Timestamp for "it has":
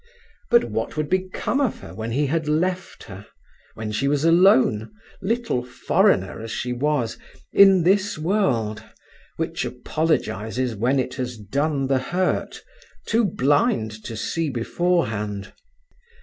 10.97-11.37